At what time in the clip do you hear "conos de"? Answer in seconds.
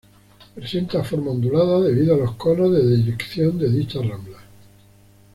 2.35-2.81